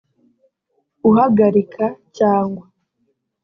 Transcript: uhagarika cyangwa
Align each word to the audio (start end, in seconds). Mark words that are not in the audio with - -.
uhagarika 1.09 1.85
cyangwa 2.17 2.63